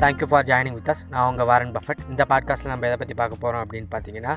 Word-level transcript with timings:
Thank you 0.00 0.26
for 0.28 0.44
joining 0.44 0.72
with 0.72 0.88
us 0.88 1.02
நான் 1.10 1.28
உங்கள் 1.30 1.46
Warren 1.46 1.72
Buffett 1.72 2.00
இந்த 2.08 2.22
பாட்காஸ்ட்டில் 2.28 2.72
நம்ம 2.72 2.86
எதை 2.86 2.96
பற்றி 2.96 3.14
பார்க்க 3.14 3.36
போகிறோம் 3.36 3.62
அப்படின்னு 3.64 3.88
பார்த்தீங்கன்னா 3.94 4.32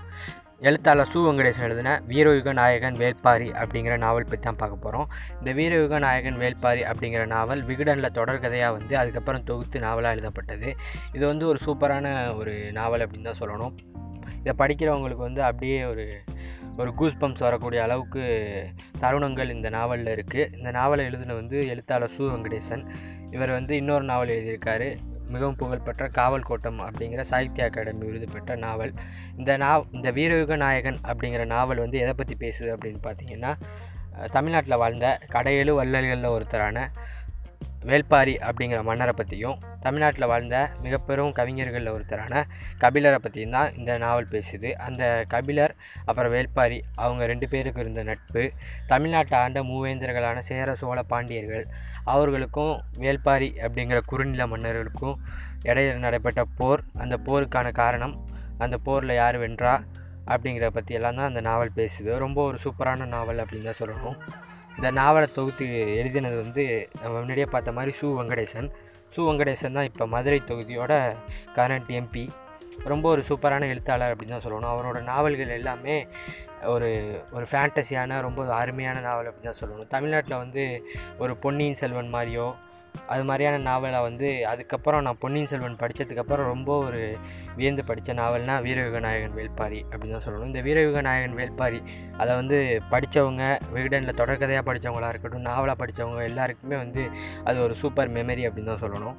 எழுத்தாளர் 0.60 1.10
சு 1.14 1.20
வெங்கடேசன் 1.26 1.66
எழுதின 1.66 2.02
வீரயுக 2.08 2.54
நாயகன் 2.54 2.96
வேல்பாரி 2.96 3.50
அப்படிங்கிற 3.62 3.98
நாவல் 3.98 4.24
பற்றி 4.24 4.40
தான் 4.40 4.56
பார்க்க 4.56 4.76
போகிறோம் 4.76 5.08
இந்த 5.40 5.52
வீரயுக 5.52 6.00
நாயகன் 6.00 6.38
வேல்பாரி 6.38 6.82
அப்படிங்கிற 6.92 7.26
நாவல் 7.26 7.66
விகடனில் 7.66 8.16
தொடர்கதையாக 8.20 8.72
வந்து 8.72 8.98
அதுக்கப்புறம் 8.98 9.44
தொகுத்து 9.44 9.80
நாவலாக 9.80 10.16
எழுதப்பட்டது. 10.16 10.76
இது 11.14 11.28
வந்து 11.28 11.48
ஒரு 11.48 11.60
சூப்பரான 11.66 12.36
ஒரு 12.38 12.72
நாவல் 12.72 13.08
அப்படின்னு 13.08 13.30
தான் 13.32 13.42
சொல்லணும். 13.42 13.76
இதை 14.40 14.54
படிக்கிறவங்களுக்கு 14.58 15.28
வந்து 15.30 15.44
அப்படியே 15.44 15.84
ஒரு 15.84 16.08
ஒரு 16.78 16.94
கூஸ் 16.94 17.20
பம்ப்ஸ் 17.20 17.46
வரக்கூடிய 17.48 17.84
அளவுக்கு 17.84 18.24
தருணங்கள் 19.00 19.50
இந்த 19.50 19.70
நாவலில் 19.70 20.16
இருக்குது 20.16 20.58
இந்த 20.58 20.72
நாவலை 20.72 21.06
எழுதின 21.06 21.34
வந்து 21.34 21.68
எழுத்தாளர் 21.68 22.16
சு 22.18 22.22
வெங்கடேசன். 22.22 22.86
இவர் 23.32 23.50
வந்து 23.50 23.76
இன்னொரு 23.76 24.04
நாவல் 24.04 24.36
எழுதியிருக்காரு. 24.38 24.90
மிகவும் 25.30 25.56
புகழ்பெற்ற 25.56 26.08
காவல் 26.08 26.42
கோட்டம் 26.42 26.80
அப்படிங்கிற 26.80 27.22
சாகித்ய 27.22 27.66
அகாடமி 27.66 28.06
விருது 28.06 28.28
பெற்ற 28.28 28.56
நாவல். 28.56 28.94
இந்த 29.38 29.58
நாவ் 29.58 29.86
இந்த 29.92 30.12
வீரயுக 30.12 30.58
நாயகன் 30.58 31.00
அப்படிங்கிற 31.08 31.46
நாவல் 31.46 31.78
வந்து 31.78 32.00
எதை 32.00 32.14
பற்றி 32.14 32.36
பேசுது 32.40 32.72
அப்படின்னு 32.76 33.02
பார்த்தீங்கன்னா 33.04 33.54
தமிழ்நாட்டில் 34.28 34.78
வாழ்ந்த 34.78 35.20
கடையெழு 35.32 35.74
வள்ளல்களில் 35.76 36.34
ஒருத்தரான 36.36 36.88
வேள்பாரி 37.86 38.34
அப்படிங்கிற 38.50 38.84
மன்னரை 38.84 39.14
பற்றியும் 39.18 39.60
தமிழ்நாட்டில் 39.84 40.30
வாழ்ந்த 40.32 40.58
மிகப்பெரும் 40.86 41.34
கவிஞர்களில் 41.40 41.92
ஒருத்தரான 41.96 42.42
கபிலரை 42.84 43.20
பற்றியும் 43.26 43.56
தான் 43.58 43.70
இந்த 43.80 43.92
நாவல் 44.04 44.32
பேசுது. 44.34 44.72
அந்த 44.88 45.04
கபிலர் 45.34 45.74
அப்புறம் 46.06 46.34
வேள்பாரி 46.36 46.80
அவங்க 47.04 47.26
ரெண்டு 47.32 47.48
பேருக்கு 47.54 47.84
இருந்த 47.86 48.04
நட்பு 48.10 48.44
தமிழ்நாட்டை 48.94 49.38
ஆண்ட 49.44 49.62
மூவேந்தர்களான 49.70 50.44
சேர 50.50 50.76
சோழ 50.82 51.00
பாண்டியர்கள் 51.14 51.66
அவர்களுக்கும் 52.16 52.74
வேள்பாரி 53.06 53.50
அப்படிங்கிற 53.66 54.02
குறுநில 54.12 54.46
மன்னர்களுக்கும் 54.54 55.16
இடையில் 55.70 56.04
நடைபெற்ற 56.08 56.44
போர் 56.60 56.84
அந்த 57.04 57.16
போருக்கான 57.30 57.72
காரணம் 57.82 58.16
அந்த 58.66 58.76
போரில் 58.86 59.20
யார் 59.22 59.38
வென்றா 59.46 59.74
அப்படிங்கிறத 60.34 60.70
பற்றியெல்லாம் 60.76 61.18
தான் 61.20 61.30
அந்த 61.30 61.42
நாவல் 61.48 61.78
பேசுது. 61.78 62.10
ரொம்ப 62.24 62.40
ஒரு 62.50 62.58
சூப்பரான 62.64 63.06
நாவல் 63.14 63.42
அப்படின்னு 63.44 63.70
தான் 63.70 63.80
சொல்லணும். 63.82 64.18
இந்த 64.78 64.90
நாவலை 64.98 65.28
தொகுத்து 65.38 65.66
எழுதினது 66.02 66.38
வந்து 66.44 66.64
நம்ம 67.02 67.16
முன்னாடியே 67.18 67.48
பார்த்த 67.54 67.72
மாதிரி 67.78 67.94
சு 68.00 68.08
வெங்கடேசன். 68.20 68.70
சு 69.14 69.20
வெங்கடேசன் 69.28 69.78
தான் 69.78 69.90
இப்போ 69.90 70.08
மதுரை 70.16 70.40
தொகுதியோட 70.50 70.94
கரண்ட் 71.58 71.92
எம்பி 72.00 72.26
ரொம்ப 72.92 73.06
ஒரு 73.10 73.22
சூப்பரான 73.30 73.68
எழுத்தாளர் 73.74 74.12
அப்படின்னு 74.14 74.36
தான் 74.36 74.46
சொல்லணும். 74.46 74.74
அவரோட 74.74 75.00
நாவல்கள் 75.12 75.56
எல்லாமே 75.58 75.96
ஒரு 76.74 76.90
ஒரு 77.36 77.46
ஃபேண்டஸியான 77.52 78.20
ரொம்ப 78.28 78.42
அருமையான 78.62 78.98
நாவல் 79.08 79.30
அப்படின்னு 79.30 79.50
தான் 79.52 79.62
சொல்லணும். 79.62 79.92
தமிழ்நாட்டில் 79.96 80.42
வந்து 80.44 80.64
ஒரு 81.24 81.36
பொன்னியின் 81.46 81.80
செல்வன் 81.82 82.14
மாதிரியோ 82.16 82.48
அது 83.08 83.24
மாதிரியான 83.24 83.58
நாவலை 83.58 84.02
வந்து 84.02 84.48
அதுக்கப்புறம் 84.48 85.02
நான் 85.02 85.18
பொன்னியின் 85.20 85.48
செல்வன் 85.48 85.76
படித்ததுக்கப்புறம் 85.76 86.50
ரொம்ப 86.54 86.78
ஒரு 86.78 87.18
வியந்து 87.56 87.84
படித்த 87.84 88.14
நாவல்னால் 88.14 88.64
வீரயுக 88.64 89.00
நாயகன் 89.00 89.32
அப்படின்னு 89.32 90.10
தான் 90.10 90.24
சொல்லணும். 90.26 90.46
இந்த 90.46 90.62
வீரயுக 90.62 91.02
நாயகன் 91.02 91.38
அதை 92.18 92.36
வந்து 92.36 92.82
படித்தவங்க 92.90 93.60
விகடனில் 93.74 94.18
தொடர்கதையாக 94.18 94.62
படித்தவங்களாக 94.66 95.10
இருக்கட்டும் 95.10 95.42
நாவலாக 95.42 95.86
படித்தவங்க 95.86 96.24
எல்லாருக்குமே 96.24 96.76
வந்து 96.76 97.10
அது 97.44 97.62
ஒரு 97.62 97.76
சூப்பர் 97.76 98.12
மெமரி 98.12 98.50
அப்படின்னு 98.50 98.78
தான் 98.78 98.92
சொல்லணும். 98.92 99.16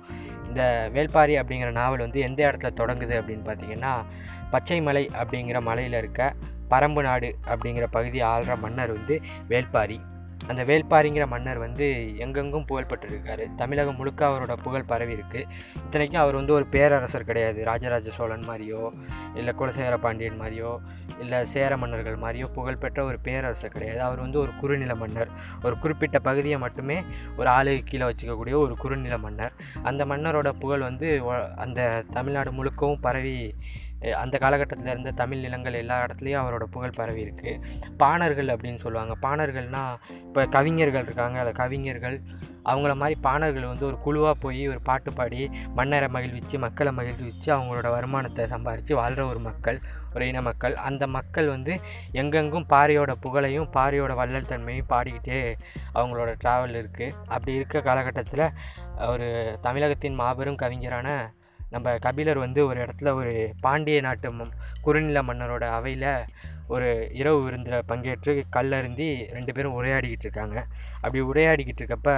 இந்த 0.46 0.91
வேள்பாரி 0.94 1.42
அப்படிங்கிற 1.42 1.70
நாவல் 1.70 1.98
வந்து 1.98 2.20
எந்த 2.20 2.50
இடத்துல 2.50 2.70
தொடங்குது 2.80 3.20
அப்படின்னு 3.20 3.44
பார்த்தீங்கன்னா 3.44 4.04
பச்சைமலை 4.50 5.08
அப்படிங்கிற 5.22 5.60
மலையில் 5.60 5.92
இருக்க 5.92 6.34
பரம்பு 6.70 7.02
நாடு 7.02 7.36
அப்படிங்கிற 7.46 7.86
பகுதியை 7.91 8.28
ஆள்ற 8.28 8.58
மன்னர் 8.58 8.92
வந்து 8.92 9.20
வேள்பாரி 9.48 10.00
அந்த 10.46 10.64
வேள்பாரிங்கிற 10.64 11.27
மன்னர் 11.27 11.58
வந்து 11.58 12.16
எங்கெங்கும் 12.16 12.64
புகழ்பட்டிருக்காரு 12.69 13.55
தமிழகம் 13.55 13.96
முழுக்க 13.96 14.28
அவரோட 14.28 14.52
புகழ் 14.62 14.84
பரவி 14.84 15.14
இருக்குது 15.14 15.48
இத்தனைக்கும் 15.77 16.20
அவர் 16.20 16.34
வந்து 16.34 16.52
ஒரு 16.52 16.66
பேரரசர் 16.66 17.24
கிடையாது. 17.24 17.64
ராஜராஜ 17.64 18.10
சோழன் 18.10 18.48
மாதிரியோ 18.48 18.91
இல்லை 19.34 19.54
குலசேகர 19.59 19.97
பாண்டியன் 19.97 20.41
மாதிரியோ 20.41 20.76
இல்லை 21.20 21.44
சேர 21.44 21.76
மன்னர்கள் 21.76 22.16
மாதிரியோ 22.16 22.47
புகழ்பெற்ற 22.53 23.04
ஒரு 23.04 23.19
பேரரசர் 23.19 23.70
கிடையாது. 23.70 24.03
அவர் 24.03 24.19
வந்து 24.19 24.38
ஒரு 24.38 24.53
குறுநில 24.60 24.94
மன்னர். 24.94 25.28
ஒரு 25.62 25.78
குறிப்பிட்ட 25.78 26.19
பகுதியை 26.19 26.59
மட்டுமே 26.59 27.03
ஒரு 27.36 27.48
ஆளுக்கு 27.48 27.84
கீழே 27.84 28.06
வச்சுக்கக்கூடிய 28.06 28.56
ஒரு 28.65 28.76
குறுநில 28.76 29.19
மன்னர். 29.19 29.53
அந்த 29.82 30.04
மன்னரோட 30.04 30.53
புகழ் 30.59 30.81
வந்து 30.81 31.22
அந்த 31.56 32.03
தமிழ்நாடு 32.10 32.53
முழுக்கவும் 32.53 33.00
பரவி 33.00 33.54
அந்த 34.22 34.38
காலகட்டத்தில் 34.38 34.93
இருந்த 34.93 35.11
தமிழ் 35.11 35.38
நிலங்கள் 35.38 35.81
எல்லா 35.83 35.97
இடத்துலையும் 36.05 36.43
அவரோட 36.43 36.65
புகழ் 36.75 36.99
பரவி 36.99 37.21
இருக்குது 37.27 37.61
பாணர்கள் 37.97 38.53
அப்படின்னு 38.55 38.83
சொல்லுவாங்க. 38.84 39.15
பாணர்கள்னால் 39.27 39.99
இப்போ 40.27 40.47
கவிஞர்கள் 40.47 41.06
இருக்காங்க. 41.09 41.38
அதில் 41.38 41.61
கவிஞர்கள் 41.62 42.16
அவங்கள 42.71 42.93
மாதிரி 42.94 43.16
பாணர்கள் 43.21 43.69
வந்து 43.71 43.87
ஒரு 43.87 43.99
குழுவாக 43.99 44.34
போய் 44.41 44.62
ஒரு 44.69 44.81
பாட்டு 44.81 45.12
பாடி 45.12 45.39
மன்னரை 45.75 46.09
மகிழ்விச்சு 46.12 46.56
மக்களை 46.59 46.93
மகிழ்விச்சு 46.99 47.49
அவங்களோட 47.56 47.89
வருமானத்தை 47.91 48.44
சம்பாரித்து 48.44 48.93
வாழ்கிற 49.00 49.27
ஒரு 49.27 49.39
மக்கள் 49.39 49.78
ஒரு 50.15 50.25
இன 50.28 50.41
மக்கள். 50.43 50.75
அந்த 50.89 51.05
மக்கள் 51.06 51.49
வந்து 51.49 51.75
எங்கெங்கும் 52.12 52.66
பாரியோட 52.72 53.12
புகழையும் 53.25 53.69
பாரியோட 53.77 54.15
வள்ளல் 54.15 54.50
தன்மையும் 54.53 54.89
பாடிக்கிட்டே 54.89 55.41
அவங்களோட 55.94 56.31
ட்ராவல் 56.44 56.78
இருக்குது 56.81 57.15
அப்படி 57.27 57.55
இருக்க 57.55 57.81
காலகட்டத்தில் 57.81 58.47
ஒரு 59.09 59.28
தமிழகத்தின் 59.60 60.15
மாபெரும் 60.15 60.60
கவிஞரான 60.62 61.09
நம்ம 61.70 61.97
கபிலர் 61.98 62.38
வந்து 62.38 62.66
ஒரு 62.66 62.78
இடத்துல 62.81 63.12
ஒரு 63.12 63.32
பாண்டிய 63.60 64.00
நாட்டு 64.00 64.48
குறுநில 64.82 65.22
மன்னரோட 65.22 65.64
அவையில் 65.69 66.08
ஒரு 66.66 66.88
இரவு 67.12 67.38
விருந்தில் 67.42 67.86
பங்கேற்று 67.88 68.32
கல்லருந்தி 68.56 69.08
ரெண்டு 69.32 69.53
பேரும் 69.53 69.76
உரையாடிக்கிட்டு 69.80 70.26
இருக்காங்க. 70.28 70.59
அப்படி 71.00 71.20
உரையாடிக்கிட்டு 71.22 71.82
இருக்கப்ப 71.82 72.10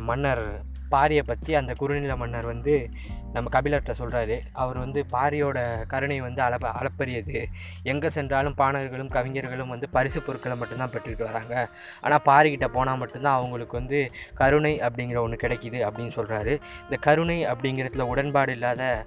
மன்னர் 0.00 0.44
பாரியை 0.90 1.22
பற்றி 1.22 1.54
அந்த 1.54 1.74
குறுநில 1.74 2.16
மன்னர் 2.16 2.46
வந்து 2.46 2.88
நம்ம 3.32 3.60
கபிலர்கிட்ட 3.60 3.92
சொல்கிறாரு 3.98 4.36
அவர் 4.52 4.78
வந்து 4.78 5.06
பாரியோட 5.12 5.58
கருணை 5.86 6.20
வந்து 6.20 6.42
அளப்ப 6.42 6.66
அளப்பரியது. 6.80 7.46
எங்கே 7.82 8.08
சென்றாலும் 8.08 8.56
பாணர்களும் 8.58 9.08
கவிஞர்களும் 9.08 9.68
வந்து 9.68 9.88
பரிசு 9.88 10.22
பொருட்களை 10.22 10.56
மட்டும்தான் 10.56 10.90
பெற்றுக்கிட்டு 10.90 11.30
வராங்க. 11.30 11.68
ஆனால் 12.00 12.24
பாரிக்கிட்ட 12.24 12.68
போனால் 12.68 12.98
மட்டும்தான் 12.98 13.34
அவங்களுக்கு 13.34 13.78
வந்து 13.78 14.10
கருணை 14.34 14.80
அப்படிங்கிற 14.80 15.16
ஒன்று 15.16 15.42
கிடைக்கிது 15.42 15.80
அப்படின்னு 15.88 16.16
சொல்கிறாரு 16.16 16.54
இந்த 16.82 16.96
கருணை 17.00 17.46
அப்படிங்கிறதுல 17.46 18.00
உடன்பாடு 18.00 18.52
இல்லாத 18.52 19.04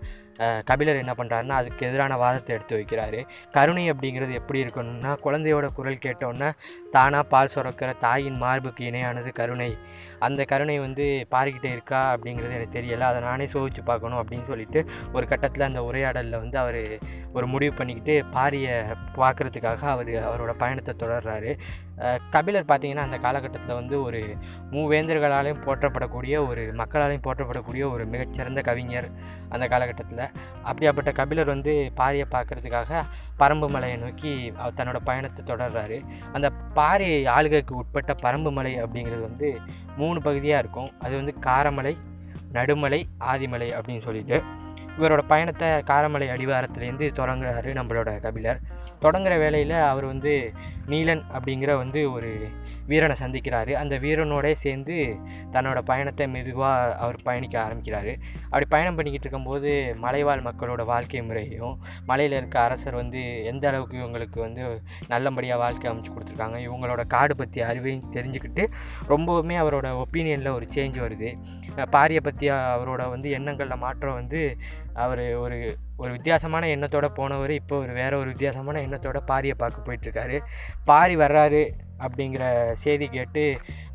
கபிலர் 0.66 1.02
என்ன 1.02 1.14
பண்ணுறாருன்னா 1.18 1.56
அதுக்கு 1.62 1.88
எதிரான 1.88 2.18
வாதத்தை 2.18 2.56
எடுத்து 2.56 2.78
வைக்கிறாரு. 2.78 3.20
கருணை 3.52 3.92
அப்படிங்கிறது 3.92 4.34
எப்படி 4.40 4.64
இருக்கணும்னா 4.64 5.12
குழந்தையோட 5.26 5.68
குரல் 5.74 6.04
கேட்டோன்னா 6.06 6.50
தானாக 6.92 7.24
பால் 7.24 7.54
சுரக்கிற 7.56 7.94
தாயின் 8.00 8.38
மார்புக்கு 8.38 8.84
இணையானது 8.92 9.32
கருணை. 9.34 9.78
அந்த 10.20 10.44
கருணை 10.44 10.80
வந்து 10.80 11.28
பாரிக்கிட்டே 11.36 11.72
இருக்கா 11.72 12.02
அப்படிங்கிறது 12.16 12.58
எனக்கு 12.58 12.78
தெரியலை. 12.80 13.06
அதை 13.12 13.22
நானே 13.22 13.46
சோதிச்சு 13.46 13.84
பார்க்கணும் 13.86 14.22
அப்படின்னு 14.24 14.50
சொல்லிட்டு 14.52 14.86
ஒரு 15.14 15.28
கட்டத்தில் 15.28 15.70
அந்த 15.70 15.84
உரையாடலில் 15.84 16.42
வந்து 16.44 16.60
அவர் 16.60 16.82
ஒரு 17.34 17.48
முடிவு 17.48 17.74
பண்ணிக்கிட்டு 17.74 18.18
பாரியை 18.38 18.76
பார்க்குறதுக்காக 19.16 19.84
அவர் 19.96 20.12
அவரோட 20.28 20.54
பயணத்தை 20.58 20.96
தொடர்றாரு. 21.04 21.54
கபிலர் 22.34 22.70
பார்த்திங்கன்னா 22.70 23.06
அந்த 23.08 23.18
காலகட்டத்தில் 23.18 23.78
வந்து 23.80 23.96
ஒரு 24.04 24.22
மூவேந்தர்களாலையும் 24.72 25.62
போற்றப்படக்கூடிய 25.66 26.36
ஒரு 26.48 26.64
மக்களாலையும் 26.80 27.26
போற்றப்படக்கூடிய 27.28 27.84
ஒரு 27.92 28.04
மிகச்சிறந்த 28.14 28.62
கவிஞர் 28.70 29.08
அந்த 29.50 29.68
காலகட்டத்தில். 29.74 30.24
அப்படியாப்பட்ட 30.70 31.12
கபிலர் 31.20 31.54
வந்து 31.54 31.76
பாரியை 32.00 32.26
பார்க்குறதுக்காக 32.36 33.04
பரம்பு 33.40 33.70
மலையை 33.76 33.98
நோக்கி 33.98 34.34
தன்னோட 34.80 35.00
பயணத்தை 35.04 35.44
தொடர்றாரு. 35.52 36.00
அந்த 36.32 36.50
பாரி 36.80 37.10
ஆளுகைக்கு 37.36 37.76
உட்பட்ட 37.76 38.16
பரம்பு 38.26 38.52
மலை 38.58 38.74
அப்படிங்கிறது 38.84 39.24
வந்து 39.30 39.52
மூணு 40.02 40.22
பகுதியாக 40.22 40.64
இருக்கும். 40.66 40.92
அது 41.00 41.14
வந்து 41.22 41.36
காரமலை 41.50 41.96
நடுமலை 42.58 43.02
ஆதிமலை 43.32 43.70
அப்படின்னு 43.78 44.06
சொல்லிட்டு 44.10 44.38
இவரோட 44.98 45.22
பயணத்தை 45.28 45.68
காரமலை 45.92 46.26
அடிவாரத்துலேருந்து 46.34 47.06
தொடங்குறாரு 47.20 47.70
நம்மளோட 47.78 48.10
கபிலர். 48.26 48.60
தொடங்குகிற 49.06 49.38
வேலையில் 49.46 49.78
அவர் 49.92 50.06
வந்து 50.14 50.34
நீலன் 50.92 51.24
அப்படிங்கிற 51.36 51.72
வந்து 51.84 52.00
ஒரு 52.16 52.32
வீரனை 52.90 53.16
சந்திக்கிறாரு. 53.20 53.72
அந்த 53.82 53.96
வீரனோட 54.04 54.48
சேர்ந்து 54.64 54.96
தன்னோட 55.54 55.80
பயணத்தை 55.90 56.26
மெதுவாக 56.28 56.96
அவர் 57.04 57.18
பயணிக்க 57.28 57.56
ஆரம்பிக்கிறாரு. 57.64 58.14
அப்படி 58.50 58.66
பயணம் 58.74 58.98
பண்ணிக்கிட்டு 58.98 59.28
இருக்கும்போது 59.28 59.70
மலைவாழ் 60.06 60.44
மக்களோட 60.48 60.82
வாழ்க்கை 60.92 61.22
முறையும் 61.22 61.76
மலையில் 62.10 62.38
இருக்க 62.40 62.58
அரசர் 62.60 63.00
வந்து 63.02 63.22
எந்த 63.52 63.64
அளவுக்கு 63.70 63.98
இவங்களுக்கு 64.02 64.40
வந்து 64.40 64.64
நல்லபடியாக 65.14 65.62
வாழ்க்கை 65.64 65.88
அமைச்சு 65.92 66.14
கொடுத்துருக்காங்க 66.16 66.60
இவங்களோட 66.68 67.04
காடு 67.16 67.36
பற்றி 67.36 67.62
அறிவையும் 67.70 68.12
தெரிஞ்சுக்கிட்டு 68.18 68.66
ரொம்பவுமே 69.14 69.58
அவரோட 69.64 69.90
ஒப்பீனியனில் 70.04 70.56
ஒரு 70.58 70.68
சேஞ்ச் 70.76 71.00
வருது. 71.06 71.32
பாரியை 71.96 72.24
பற்றி 72.30 72.48
அவரோட 72.50 73.04
வந்து 73.16 73.30
எண்ணங்களில் 73.40 73.84
மாற்றம் 73.86 74.20
வந்து 74.22 74.42
அவர் 74.94 75.36
ஒரு 75.36 75.78
ஒரு 75.98 76.12
வித்தியாசமான 76.12 76.68
எண்ணத்தோடு 76.68 77.12
போனவர் 77.12 77.52
இப்போ 77.52 77.78
ஒரு 77.78 77.94
வேறு 77.94 78.18
ஒரு 78.18 78.28
வித்தியாசமான 78.28 78.82
எண்ணத்தோட 78.82 79.20
பாரியை 79.28 79.54
பார்க்க 79.54 79.94
போயிட்டுருக்காரு. 79.94 80.40
பாரி 80.86 81.16
வர்றாரு. 81.16 81.70
அப்படிங்கிற 82.06 82.44
செய்தி 82.84 83.08
கேட்டு 83.08 83.44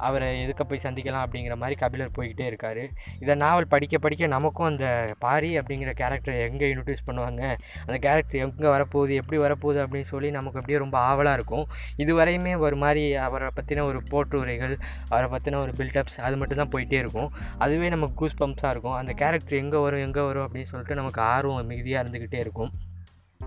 அவரை 0.06 0.26
எதுக்க 0.44 0.62
போய் 0.70 0.82
சந்திக்கலாம் 0.84 1.24
அப்படிங்கிற 1.26 1.54
மாதிரி 1.62 1.76
கபிலர் 1.82 2.14
போய்கிட்டே 2.16 2.44
இருக்கார். 2.50 2.82
இதை 3.22 3.34
நாவல் 3.44 3.68
படிக்க 3.74 3.98
படிக்க 4.04 4.26
நமக்கும் 4.34 4.68
அந்த 4.70 4.86
பாரி 5.24 5.50
அப்படிங்கிற 5.60 5.92
கேரக்டரை 6.00 6.36
எங்கே 6.48 6.70
இன்ட்ரடியூஸ் 6.72 7.06
பண்ணுவாங்க? 7.08 7.42
அந்த 7.86 7.98
கேரக்டர் 8.06 8.42
எங்கே 8.46 8.68
வரப்போகுது? 8.76 9.14
எப்படி 9.22 9.40
வரப்போகுது 9.44 9.80
அப்படின்னு 9.84 10.10
சொல்லி 10.12 10.30
நமக்கு 10.38 10.60
அப்படியே 10.60 10.78
ரொம்ப 10.84 10.98
ஆவலாக 10.98 11.38
இருக்கும். 11.40 11.66
இதுவரையுமே 12.04 12.54
ஒரு 12.66 12.78
மாதிரி 12.84 13.04
அவரை 13.26 13.50
பற்றின 13.60 13.84
ஒரு 13.90 14.00
போற்றுரைகள் 14.12 14.76
அவரை 15.08 15.28
பற்றின 15.36 15.60
ஒரு 15.64 15.74
பில்டப்ஸ் 15.80 16.20
அது 16.28 16.36
மட்டும் 16.42 16.62
தான் 16.62 16.72
போயிட்டே 16.76 17.00
இருக்கும். 17.04 17.30
அதுவே 17.58 17.88
நமக்கு 17.96 18.14
கூஸ் 18.14 18.40
பம்ப்ஸாக 18.42 18.74
இருக்கும். 18.74 18.98
அந்த 19.00 19.14
கேரக்டர் 19.22 19.62
எங்கே 19.64 19.80
வரும் 19.86 20.04
எங்கே 20.08 20.20
வரும் 20.20 20.46
அப்படின்னு 20.46 20.70
சொல்லிட்டு 20.74 20.94
நமக்கு 20.94 21.20
ஆர்வம் 21.20 21.66
மிகுதியாக 21.72 22.04
இருந்துக்கிட்டே 22.04 22.40
இருக்கும். 22.46 22.72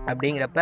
அப்படிங்கிறப்ப 0.06 0.60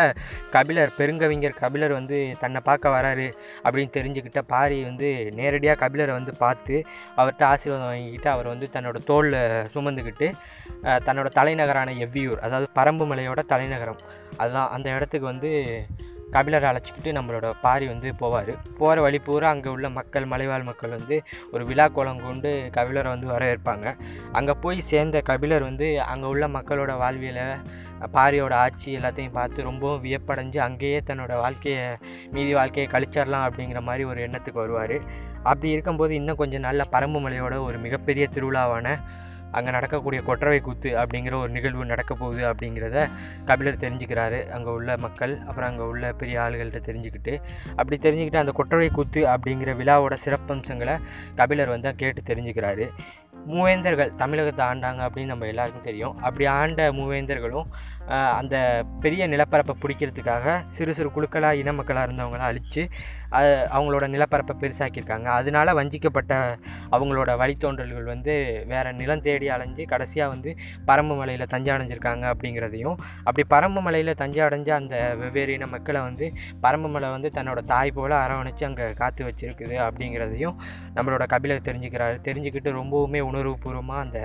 கபிலர் 0.50 0.92
பெருங்கவிஞர் 0.98 1.54
கபிலர் 1.54 1.92
வந்து 1.92 2.18
தன்னை 2.38 2.60
பார்க்க 2.64 2.94
வராரு 2.96 3.28
அப்படின்னு 3.64 3.92
தெரிஞ்சுக்கிட்ட 3.92 4.42
பாரி 4.46 4.78
வந்து 4.84 5.08
நேரடியாக 5.34 5.80
கபிலரை 5.82 6.14
வந்து 6.14 6.34
பார்த்து 6.36 6.76
அவர்கிட்ட 7.16 7.44
ஆசீர்வாதம் 7.44 7.90
வாங்கிக்கிட்டு 7.90 8.30
அவர் 8.30 8.48
வந்து 8.48 8.68
தன்னோட 8.72 9.00
தோளில் 9.04 9.40
சுமந்துக்கிட்டு 9.74 10.28
தன்னோட 11.06 11.28
தலைநகரான 11.32 11.94
எவ்வியூர் 11.98 12.40
அதாவது 12.40 12.68
பரம்பு 12.74 13.06
மலையோட 13.06 13.42
தலைநகரம் 13.46 14.00
அதுதான் 14.36 14.70
அந்த 14.70 14.88
இடத்துக்கு 14.90 15.26
வந்து 15.26 15.50
கபிலரை 16.34 16.66
அழைச்சிக்கிட்டு 16.70 17.10
நம்மளோட 17.18 17.46
பாரி 17.64 17.86
வந்து 17.92 18.08
போவார். 18.22 18.52
போகிற 18.80 18.96
வழி 19.06 19.18
பூரா 19.28 19.48
அங்கே 19.54 19.70
உள்ள 19.74 19.86
மக்கள் 19.98 20.26
மலைவாழ் 20.32 20.66
மக்கள் 20.68 20.94
வந்து 20.96 21.16
ஒரு 21.54 21.62
விழா 21.70 21.86
கோலம் 21.96 22.24
கொண்டு 22.26 22.50
கபிலரை 22.76 23.08
வந்து 23.14 23.28
வரவேற்பாங்க. 23.34 23.86
அங்கே 24.38 24.54
போய் 24.64 24.88
சேர்ந்த 24.90 25.20
கபிலர் 25.30 25.68
வந்து 25.68 25.88
அங்கே 26.12 26.28
உள்ள 26.32 26.48
மக்களோட 26.56 26.92
வாழ்வியலை 27.02 27.46
பாரியோட 28.16 28.54
ஆட்சி 28.64 28.90
எல்லாத்தையும் 28.98 29.36
பார்த்து 29.38 29.66
ரொம்பவும் 29.68 30.02
வியப்படைஞ்சு 30.04 30.58
அங்கேயே 30.66 31.00
தன்னோட 31.08 31.32
வாழ்க்கையை 31.44 31.82
மீதி 32.34 32.52
வாழ்க்கையை 32.58 32.86
கழிச்சிடலாம் 32.94 33.46
அப்படிங்கிற 33.48 33.80
மாதிரி 33.88 34.04
ஒரு 34.12 34.20
எண்ணத்துக்கு 34.26 34.62
வருவார். 34.64 34.96
அப்படி 35.50 35.70
இருக்கும்போது 35.74 36.14
இன்னும் 36.20 36.40
கொஞ்சம் 36.42 36.64
நாளில் 36.66 36.92
பரம்பு 36.94 37.20
மலையோட 37.26 37.56
ஒரு 37.68 37.78
மிகப்பெரிய 37.86 38.26
திருவிழாவான 38.36 38.96
அங்கே 39.52 39.70
நடக்கக்கூடிய 39.76 40.22
கொற்றவை 40.22 40.60
கூத்து 40.60 40.90
அப்படிங்கிற 41.02 41.34
ஒரு 41.42 41.50
நிகழ்வு 41.56 41.84
நடக்க 41.92 42.14
போகுது 42.14 42.42
அப்படிங்கிறத 42.50 42.98
கபிலர் 43.50 43.82
தெரிஞ்சுக்கிறாரு. 43.84 44.40
அங்கே 44.56 44.70
உள்ள 44.78 44.96
மக்கள் 45.06 45.34
அப்புறம் 45.48 45.70
அங்கே 45.70 45.86
உள்ள 45.92 46.12
பெரிய 46.22 46.36
ஆளுகள்கிட்ட 46.44 46.82
தெரிஞ்சுக்கிட்டு 46.90 47.34
அப்படி 47.76 47.98
தெரிஞ்சுக்கிட்டு 48.06 48.42
அந்த 48.44 48.54
கொற்றவை 48.60 48.90
கூத்து 48.98 49.22
அப்படிங்கிற 49.34 49.72
விழாவோட 49.80 50.16
சிறப்பம்சங்களை 50.26 50.96
கபிலர் 51.40 51.74
வந்து 51.74 51.94
கேட்டு 52.02 52.22
தெரிஞ்சுக்கிறாரு. 52.30 52.86
மூவேந்தர்கள் 53.54 54.10
தமிழகத்தை 54.22 54.64
ஆண்டாங்க 54.70 55.00
அப்படின்னு 55.06 55.32
நம்ம 55.32 55.46
எல்லாருக்கும் 55.52 55.86
தெரியும். 55.88 56.14
அப்படி 56.26 56.44
ஆண்ட 56.58 56.90
மூவேந்தர்களும் 56.98 57.68
அந்த 58.38 58.56
பெரிய 59.02 59.22
நிலப்பரப்பை 59.32 59.74
பிடிக்கிறதுக்காக 59.82 60.54
சிறு 60.76 60.92
சிறு 60.98 61.08
குழுக்களாக 61.16 61.60
இன 61.60 61.72
மக்களாக 61.78 62.06
இருந்தவங்களாம் 62.06 62.50
அழித்து 62.50 62.82
அவங்களோட 63.76 64.04
நிலப்பரப்பை 64.14 64.54
பெருசாக்கியிருக்காங்க. 64.62 65.28
அதனால 65.40 65.74
வஞ்சிக்கப்பட்ட 65.78 66.32
அவங்களோட 66.96 67.30
வழித்தோன்றல்கள் 67.42 68.08
வந்து 68.12 68.34
வேறு 68.72 68.92
நிலம் 69.00 69.22
தேடி 69.26 69.48
அலைஞ்சு 69.56 69.84
கடைசியாக 69.92 70.32
வந்து 70.34 70.52
பரம்பு 70.88 71.16
மலையில் 71.20 71.46
தஞ்சை 71.54 71.72
அடைஞ்சிருக்காங்க 71.76 72.24
அப்படிங்கிறதையும் 72.32 72.96
அப்படி 73.28 73.44
பரம்பு 73.54 73.82
மலையில் 73.86 74.12
தஞ்சை 74.22 74.42
அடைஞ்ச 74.48 74.70
அந்த 74.80 74.96
வெவ்வேறு 75.20 75.54
இன 75.58 75.68
மக்களை 75.74 76.02
வந்து 76.08 76.28
பரம்பு 76.66 76.90
மலை 76.96 77.10
வந்து 77.16 77.30
தன்னோட 77.38 77.62
தாய் 77.72 77.94
போல் 77.98 78.16
அரவணைச்சு 78.24 78.66
அங்கே 78.70 78.88
காத்து 79.02 79.28
வச்சுருக்குது 79.28 79.78
அப்படிங்கிறதையும் 79.86 80.56
நம்மளோட 80.98 81.24
கபிலர் 81.34 81.66
தெரிஞ்சுக்கிறாரு. 81.70 82.18
தெரிஞ்சுக்கிட்டு 82.28 82.72
ரொம்பவுமே 82.80 83.22
உணர்வுபூர்வமாக 83.30 84.04
அந்த 84.06 84.18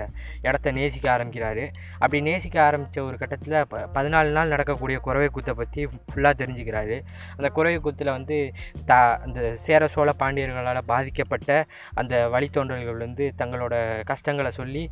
இடத்த 0.46 0.72
நேசிக்க 0.78 1.06
ஆரம்பிக்கிறாரு. 1.16 1.64
அப்படி 2.02 2.20
நேசிக்க 2.28 2.56
ஆரம்பித்த 2.68 3.04
ஒரு 3.08 3.16
கட்டத்தில் 3.22 3.56
ப 3.72 3.82
பதினாலு 3.96 4.30
நாள் 4.36 4.52
நடக்கக்கூடிய 4.54 4.98
குறவை 5.06 5.28
கூத்தை 5.36 5.54
பற்றி 5.60 5.82
ஃபுல்லாக 6.08 6.34
தெரிஞ்சுக்கிறாரு. 6.42 6.96
அந்த 7.38 7.48
குறவை 7.58 7.78
கூத்தில் 7.86 8.14
வந்து 8.18 8.38
த 8.90 8.92
அந்த 9.26 9.40
சேர 9.66 9.88
சோழ 9.94 10.10
பாண்டியர்களால் 10.22 10.82
பாதிக்கப்பட்ட 10.92 11.50
அந்த 12.00 12.14
வழித்தோன்றல்கள் 12.34 13.02
வந்து 13.06 13.24
தங்களோட 13.40 13.74
கஷ்டங்களை 14.10 14.50
சொல்லி 14.60 14.82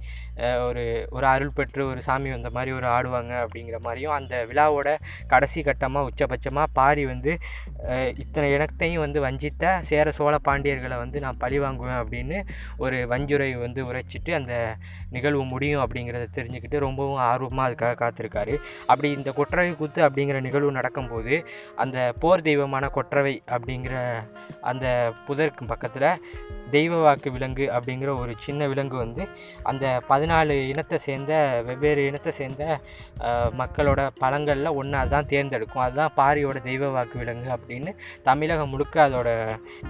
ஒரு 0.67 0.84
ஒரு 1.17 1.26
அருள் 1.32 1.55
பெற்று 1.58 1.82
ஒரு 1.93 2.00
சாமி 2.08 2.31
வந்த 2.34 2.50
மாதிரி 2.56 2.70
ஒரு 2.78 2.87
ஆடுவாங்க 2.94 3.32
அப்படிங்கிற 3.44 3.78
மாதிரியும் 3.87 4.17
அந்த 4.19 4.34
விழாவோட 4.50 4.88
கடைசி 5.32 5.60
கட்டமாக 5.69 6.08
உச்சபட்சமாக 6.10 6.69
பாரி 6.78 7.05
வந்து 7.12 7.32
இத்தனை 8.22 8.49
இனத்தையும் 8.56 9.05
வந்து 9.06 9.19
வஞ்சித்த 9.26 9.72
சேர 9.90 10.12
சோழ 10.19 10.34
பாண்டியர்களை 10.49 10.96
வந்து 11.02 11.19
நான் 11.25 11.40
பழி 11.43 11.58
வாங்குவேன் 11.64 12.00
அப்படின்னு 12.02 12.38
ஒரு 12.84 12.99
வஞ்சுரை 13.12 13.50
வந்து 13.64 13.81
வச்சுட்டு 14.04 14.32
அந்த 14.38 14.54
நிகழ்வு 15.16 15.44
முடியும் 15.52 15.82
அப்படிங்கிறத 15.84 16.28
தெரிஞ்சுக்கிட்டு 16.38 16.84
ரொம்பவும் 16.86 17.20
ஆர்வமாக 17.30 17.66
அதுக்காக 17.68 17.98
காத்திருக்காரு. 18.02 18.56
அப்படி 18.90 19.10
இந்த 19.18 19.30
கொற்றவை 19.38 19.70
கூத்து 19.80 20.02
அப்படிங்கிற 20.08 20.40
நிகழ்வு 20.48 20.72
நடக்கும்போது 20.78 21.34
அந்த 21.84 21.98
போர் 22.24 22.46
தெய்வமான 22.48 22.90
கொற்றவை 22.98 23.34
அப்படிங்கிற 23.54 23.94
அந்த 24.72 24.86
புதருக்கு 25.28 25.72
பக்கத்தில் 25.72 26.10
தெய்வ 26.74 26.94
வாக்கு 27.04 27.28
விலங்கு 27.34 27.64
அப்படிங்கிற 27.76 28.10
ஒரு 28.20 28.32
சின்ன 28.44 28.66
விலங்கு 28.70 28.96
வந்து 29.02 29.22
அந்த 29.70 29.84
பதினாலு 30.10 30.54
இனத்தை 30.70 30.98
சேர்ந்த 31.06 31.32
வெவ்வேறு 31.66 32.02
இனத்தை 32.10 32.32
சேர்ந்த 32.38 32.62
மக்களோட 33.60 34.00
பழங்களில் 34.22 34.70
ஒன்று 34.80 34.96
அதுதான் 35.00 35.28
தேர்ந்தெடுக்கும். 35.32 35.82
அதுதான் 35.86 36.14
பாரியோட 36.18 36.58
தெய்வ 36.68 36.88
வாக்கு 36.96 37.16
விலங்கு 37.22 37.48
அப்படின்னு 37.56 37.92
தமிழகம் 38.28 38.72
முழுக்க 38.72 38.96
அதோட 39.08 39.28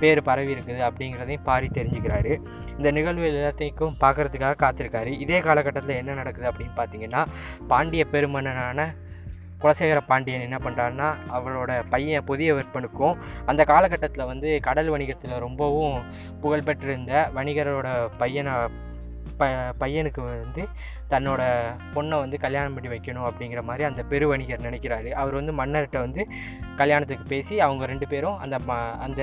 பேர் 0.02 0.20
பரவி 0.28 0.52
இருக்குது 0.54 0.82
அப்படிங்கிறதையும் 0.88 1.46
பாரி 1.48 1.70
தெரிஞ்சுக்கிறாரு. 1.78 2.32
இந்த 2.78 2.90
நிகழ்வு 2.98 3.26
எல்லாத்தையும் 3.30 3.96
பார்க்குறதுக்காக 4.04 4.60
காத்திருக்காரு. 4.64 5.12
இதே 5.26 5.40
காலகட்டத்தில் 5.48 6.00
என்ன 6.02 6.18
நடக்குது 6.20 6.50
அப்படின்னு 6.50 6.76
பார்த்தீங்கன்னா 6.80 7.22
பாண்டிய 7.72 8.04
பெருமன்னனான 8.12 8.86
குலசேகர 9.62 10.00
பாண்டியன் 10.08 10.46
என்ன 10.46 10.58
பண்ணுறாருன்னா 10.64 11.06
அவரோட 11.36 11.70
பையன் 11.92 12.24
புதிய 12.24 12.54
விற்பனுக்கும் 12.54 13.14
அந்த 13.50 13.62
காலகட்டத்தில் 13.70 14.28
வந்து 14.32 14.48
கடல் 14.66 14.90
வணிகத்தில் 14.94 15.42
ரொம்பவும் 15.46 15.94
புகழ்பெற்றிருந்த 16.42 17.12
வணிகரோட 17.36 17.88
பையனை 18.18 18.54
ப 19.36 19.46
பையனுக்கு 19.80 20.20
வந்து 20.24 20.62
தன்னோட 21.10 21.42
பொண்ணை 21.94 22.18
வந்து 22.18 22.38
கல்யாணம் 22.38 22.74
பண்ணி 22.74 22.90
வைக்கணும் 22.96 23.26
அப்படிங்கிற 23.28 23.62
மாதிரி 23.62 23.84
அந்த 23.84 24.02
பெரு 24.02 24.28
வணிகர் 24.28 24.62
நினைக்கிறாரு. 24.62 25.10
அவர் 25.10 25.34
வந்து 25.34 25.52
மன்னர்கிட்ட 25.52 25.98
வந்து 25.98 26.26
கல்யாணத்துக்கு 26.76 27.24
பேசி 27.28 27.60
அவங்க 27.60 27.86
ரெண்டு 27.86 28.08
பேரும் 28.08 28.38
அந்த 28.38 28.58
ம 28.68 28.78
அந்த 28.98 29.22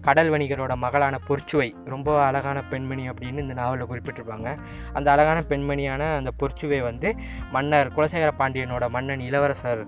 கடல் 0.00 0.30
வணிகரோட 0.30 0.76
மகளான 0.76 1.18
பொற்சுவை 1.28 1.68
ரொம்ப 1.84 2.24
அழகான 2.24 2.62
பெண்மணி 2.62 3.10
அப்படின்னு 3.10 3.44
இந்த 3.46 3.54
நாவலில் 3.54 3.86
குறிப்பிட்டிருப்பாங்க. 3.86 4.58
அந்த 4.92 5.10
அழகான 5.12 5.40
பெண்மணியான 5.48 6.02
அந்த 6.16 6.30
பொற்சுவை 6.42 6.82
வந்து 6.82 7.14
மன்னர் 7.50 7.92
குலசேகர 7.92 8.32
பாண்டியனோட 8.38 8.88
மன்னன் 8.88 9.20
இளவரசர் 9.20 9.84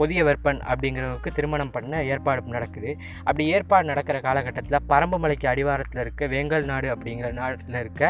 புதிய 0.00 0.20
வெப்பன் 0.28 0.60
அப்படிங்கிறவருக்கு 0.70 1.30
திருமணம் 1.38 1.72
பண்ண 1.76 2.02
ஏற்பாடு 2.12 2.54
நடக்குது. 2.56 2.90
அப்படி 3.26 3.44
ஏற்பாடு 3.56 3.86
நடக்கிற 3.90 4.16
காலகட்டத்தில் 4.26 4.86
பரம்புமலைக்கு 4.92 5.46
அடிவாரத்தில் 5.52 6.02
இருக்க 6.04 6.26
வேங்கல் 6.34 6.68
நாடு 6.70 6.88
அப்படிங்கிற 6.94 7.28
நாட்டில் 7.40 7.78
இருக்க 7.82 8.04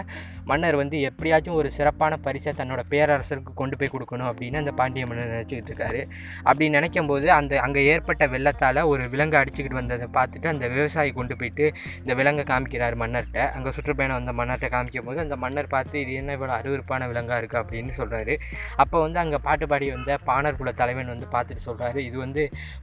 மன்னர் 0.50 0.76
வந்து 0.80 0.96
எப்படியாச்சும் 1.08 1.56
ஒரு 1.60 1.68
சிறப்பான 1.76 2.12
பரிசை 2.26 2.52
தன்னோட 2.60 2.82
பேரரசருக்கு 2.92 3.52
கொண்டு 3.60 3.74
போய் 3.80 3.92
கொடுக்கணும் 3.94 4.28
அப்படின்னு 4.30 4.60
அந்த 4.62 4.72
பாண்டிய 4.80 5.04
மன்னர் 5.10 5.32
நினச்சிக்கிட்டு 5.34 5.70
இருக்காரு. 5.72 6.00
அப்படி 6.48 6.68
நினைக்கும் 6.76 7.10
போது 7.10 7.26
அந்த 7.38 7.60
அங்கே 7.66 7.82
ஏற்பட்ட 7.92 8.26
வெள்ளத்தால் 8.34 8.80
ஒரு 8.92 9.02
விலங்கு 9.14 9.38
அடிச்சுக்கிட்டு 9.40 9.80
வந்ததை 9.80 10.08
பார்த்துட்டு 10.18 10.50
அந்த 10.52 10.64
விவசாயி 10.74 11.12
கொண்டு 11.18 11.36
போயிட்டு 11.40 11.66
இந்த 12.02 12.14
விலங்கை 12.20 12.44
காமிக்கிறார் 12.52 12.96
மன்னர்கிட்ட. 13.02 13.40
அங்கே 13.56 13.72
சுற்றுப்பயணம் 13.78 14.18
வந்த 14.20 14.34
மன்னர்கிட்ட 14.40 14.70
காமிக்கும் 14.76 15.08
போது 15.08 15.20
அந்த 15.26 15.38
மன்னர் 15.44 15.72
பார்த்து 15.74 16.02
இது 16.04 16.12
என்ன 16.20 16.36
இவ்வளோ 16.38 16.54
அருவருப்பான 16.58 17.08
விலங்காக 17.12 17.40
இருக்குது 17.42 17.62
அப்படின்னு 17.62 17.92
சொல்கிறாரு 18.00 18.36
அப்போ 18.84 18.96
வந்து 19.06 19.20
அங்கே 19.24 19.40
பாட்டு 19.48 19.66
பாடி 19.72 19.88
வந்த 19.96 20.18
பாணர் 20.30 20.58
குல 20.60 20.72
தலைவன் 20.80 21.12
வந்து 21.14 21.28
பார்த்துட்டு 21.34 21.64
சொல்கிறார் 21.66 21.78
இது 22.08 22.16
வந்து 22.24 22.42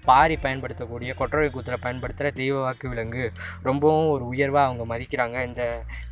பாரி 0.10 0.36
பயன்படுத்தக்கூடிய 0.46 1.12
கொற்றவை 1.22 1.50
கூத்தில் 1.56 1.84
பயன்படுத்துகிற 1.86 2.32
தெய்வ 2.40 2.56
வாக்கு 2.66 2.88
விலங்கு. 2.92 3.26
ரொம்பவும் 3.68 4.10
ஒரு 4.16 4.26
உயர்வாக 4.34 4.68
அவங்க 4.70 4.84
மதிக்கிறாங்க. 4.94 5.38
இந்த 5.50 5.64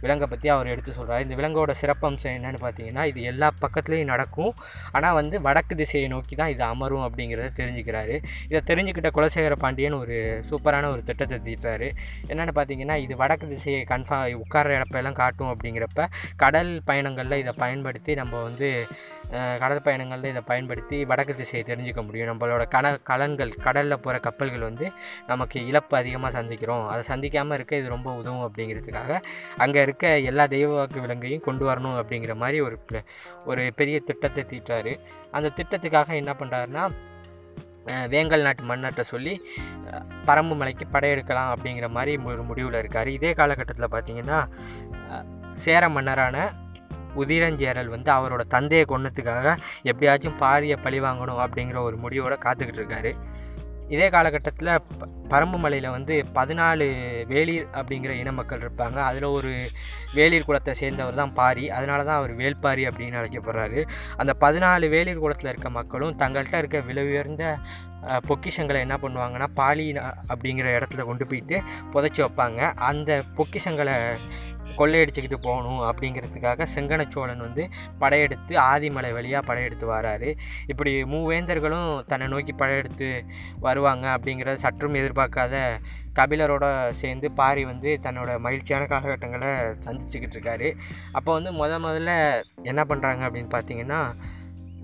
விலங்கை 0.04 0.30
பற்றி 0.34 0.48
அவர் 0.56 0.72
எடுத்து 0.74 0.92
சொல்கிறார் 1.00 1.24
இந்த 1.26 1.36
விலங்கோட 1.42 1.76
சிறப்பம்சம் 1.82 2.36
என்னன்னு 2.38 2.62
பார்த்தீங்கன்னா 2.66 3.06
இது 3.12 3.22
எல்லா 3.32 3.50
பக்கத்துலேயும் 3.64 4.12
நடக்கும். 4.14 4.54
ஆனால் 4.96 5.18
வந்து 5.20 5.36
வடக்கு 5.48 5.76
திசையை 5.82 6.08
நோக்கி 6.16 6.36
தான் 6.42 6.54
இது 6.56 6.64
அமரும் 6.72 7.06
அப்படிங்கிறத 7.08 7.50
தெரிஞ்சுக்கிறாரு. 7.62 8.16
இதை 8.52 8.62
தெரிஞ்சுக்கிட்ட 8.72 9.12
குலசேகர 9.18 9.58
பாண்டியன் 9.66 10.00
ஒரு 10.02 10.18
சூப்பரான 10.50 10.90
ஒரு 10.96 11.02
திட்டத்தை 11.10 11.40
தீர்த்தாரு. 11.48 11.90
என்னென்னு 12.32 12.56
பார்த்தீங்கன்னா 12.60 12.98
இது 13.06 13.14
வடக்கு 13.24 13.48
திசையை 13.54 13.82
கன்ஃபார்ம் 13.94 14.42
உட்கார்ற 14.44 14.78
இடப்பெல்லாம் 14.80 15.20
காட்டும் 15.22 15.52
அப்படிங்கிறப்ப 15.54 16.08
கடல் 16.44 16.72
பயணங்களில் 16.90 17.42
இதை 17.44 17.54
பயன்படுத்தி 17.64 18.12
நம்ம 18.22 18.42
வந்து 18.48 18.70
கடல் 19.62 19.84
பயணங்களில் 19.86 20.30
இதை 20.32 20.42
பயன்படுத்தி 20.50 20.98
வடக்கு 21.12 21.34
திசையை 21.40 21.64
தெரிஞ்சுக்க 21.70 22.02
முடியும். 22.08 22.30
நம்மளோட 22.32 22.64
கன 22.76 22.92
கலன்கள் 23.10 23.52
கடலில் 23.68 24.02
போகிற 24.04 24.20
கப்பல்கள் 24.28 24.66
வந்து 24.68 24.86
நமக்கு 25.32 25.58
இழப்பு 25.70 25.96
அதிகமாக 26.02 26.32
சந்திக்கிறோம். 26.40 26.86
அதை 26.92 27.02
சந்திக்காமல் 27.12 27.58
இருக்க 27.60 27.82
இது 27.82 27.90
ரொம்ப 27.96 28.12
உதவும் 28.20 28.46
அப்படிங்கிறதுக்காக 28.48 29.20
அங்கே 29.66 29.82
இருக்க 29.88 30.06
எல்லா 30.32 30.46
தெய்வ 30.56 30.72
வாக்கு 30.80 31.04
விலங்கையும் 31.06 31.46
கொண்டு 31.48 31.66
வரணும் 31.72 31.98
அப்படிங்கிற 32.02 32.36
மாதிரி 32.44 32.60
ஒரு 32.68 32.78
ஒரு 33.52 33.66
பெரிய 33.82 34.00
திட்டத்தை 34.10 34.44
தீட்டாரு 34.54 34.94
அந்த 35.38 35.54
திட்டத்துக்காக 35.60 36.16
என்ன 36.22 36.34
பண்ணுறாருன்னா 36.42 36.86
வேங்கல் 38.12 38.46
நாட்டு 38.46 38.64
மன்னர்கிட்ட 38.70 39.04
சொல்லி 39.14 39.34
பரம்பு 40.28 40.56
மலைக்கு 40.60 40.86
படையெடுக்கலாம் 40.94 41.50
அப்படிங்கிற 41.54 41.88
மாதிரி 41.98 42.14
ஒரு 42.32 42.44
முடிவில் 42.50 42.78
இருக்கார். 42.82 43.10
இதே 43.18 43.32
காலகட்டத்தில் 43.40 43.94
பார்த்திங்கன்னா 43.96 44.40
சேர 45.66 45.90
மன்னரான 45.96 46.38
உதிரஞ்சேரல் 47.16 47.94
வந்து 47.96 48.12
அவரோட 48.12 48.46
தந்தையை 48.48 48.86
கொன்னதுக்காக 48.90 49.58
எப்படியாச்சும் 49.84 50.40
பாரியை 50.40 50.78
பழி 50.82 51.00
வாங்கணும் 51.02 51.44
அப்படிங்கிற 51.46 51.80
ஒரு 51.82 51.98
முடிவோடு 51.98 52.38
காத்துக்கிட்டு 52.46 52.82
இருக்காரு. 52.84 53.14
இதே 53.90 54.10
காலகட்டத்தில் 54.10 54.70
ப 55.00 55.08
பரம்பு 55.30 55.58
மலையில் 55.58 55.90
வந்து 55.90 56.26
பதினாலு 56.34 56.86
வேளிர் 57.30 57.66
அப்படிங்கிற 57.74 58.10
இன 58.10 58.32
மக்கள் 58.32 58.60
இருப்பாங்க. 58.60 58.98
அதில் 59.10 59.24
ஒரு 59.24 59.52
வேளிர் 60.16 60.48
குலத்தை 60.48 60.72
சேர்ந்தவர் 60.72 61.14
தான் 61.14 61.34
பாரி. 61.34 61.70
அதனால 61.70 62.04
தான் 62.04 62.16
அவர் 62.16 62.34
வேல்பாரி 62.36 62.84
அப்படின்னு 62.90 63.20
அழைக்கப்படுறாரு. 63.22 63.82
அந்த 64.18 64.36
பதினாலு 64.40 64.88
வேளிர் 64.96 65.24
குலத்தில் 65.24 65.52
இருக்க 65.52 65.70
மக்களும் 65.70 66.18
தங்கள்கிட்ட 66.18 66.58
இருக்க 66.58 66.80
விலை 66.80 67.04
உயர்ந்த 67.04 67.58
பொக்கிஷங்களை 68.30 68.80
என்ன 68.86 68.98
பண்ணுவாங்கன்னா 69.04 69.48
பாலி 69.62 69.86
அப்படிங்கிற 70.32 70.68
இடத்துல 70.80 71.06
கொண்டு 71.12 71.28
போயிட்டு 71.32 71.58
புதைச்சி 71.94 72.22
வைப்பாங்க. 72.26 72.62
அந்த 72.90 73.24
பொக்கிஷங்களை 73.40 73.96
கொள்ளையடிச்சுக்கிட்டு 74.80 75.38
போகணும் 75.46 75.82
அப்படிங்கிறதுக்காக 75.90 76.66
செங்கனச்சோழன் 76.74 77.44
வந்து 77.46 77.64
படையெடுத்து 78.02 78.54
ஆதிமலை 78.72 79.12
வழியாக 79.18 79.48
படையெடுத்து 79.50 79.86
வராரு. 79.94 80.30
இப்படி 80.72 80.92
மூவேந்தர்களும் 81.12 81.92
தன்னை 82.10 82.28
நோக்கி 82.34 82.54
படையெடுத்து 82.62 83.10
வருவாங்க 83.68 84.06
அப்படிங்கிறத 84.16 84.64
சற்றும் 84.66 84.98
எதிர்பார்க்காத 85.02 85.56
கபிலரோட 86.20 86.66
சேர்ந்து 87.02 87.28
பாரி 87.40 87.64
வந்து 87.72 87.92
தன்னோட 88.06 88.32
மகிழ்ச்சியான 88.46 88.88
காலகட்டங்களை 88.92 89.52
சந்திச்சுக்கிட்டு 89.86 90.38
இருக்காரு. 90.38 90.70
அப்போ 91.18 91.30
வந்து 91.38 91.52
முத 91.62 91.80
முதல்ல 91.88 92.12
என்ன 92.72 92.84
பண்ணுறாங்க 92.92 93.24
அப்படின்னு 93.28 93.54
பார்த்தீங்கன்னா 93.56 94.02